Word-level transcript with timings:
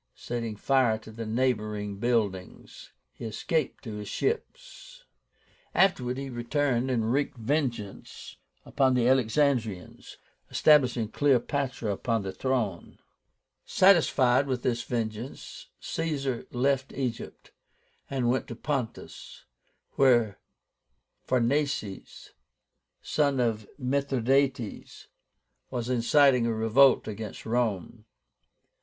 Setting 0.15 0.55
fire 0.55 0.97
to 0.97 1.11
the 1.11 1.27
neighboring 1.27 1.97
buildings, 1.99 2.91
he 3.13 3.23
escaped 3.23 3.83
to 3.83 3.97
his 3.97 4.07
ships. 4.07 5.03
Afterwards 5.75 6.17
he 6.17 6.27
returned 6.31 6.89
and 6.89 7.13
wreaked 7.13 7.37
vengeance 7.37 8.37
upon 8.65 8.95
the 8.95 9.07
Alexandrians, 9.07 10.17
establishing 10.49 11.09
CLEOPÁTRA 11.09 11.91
upon 11.93 12.23
the 12.23 12.31
throne 12.31 12.97
(47). 13.65 13.65
Satisfied 13.65 14.47
with 14.47 14.63
this 14.63 14.81
vengeance, 14.81 15.67
Caesar 15.79 16.47
left 16.49 16.91
Egypt, 16.93 17.51
and 18.09 18.27
went 18.27 18.47
to 18.47 18.55
Pontus, 18.55 19.45
where 19.97 20.39
PHARNACES, 21.27 22.31
son 23.03 23.39
of 23.39 23.67
Mithradátes, 23.79 25.05
was 25.69 25.91
inciting 25.91 26.47
a 26.47 26.53
revolt 26.55 27.07
against 27.07 27.45
Rome. 27.45 28.05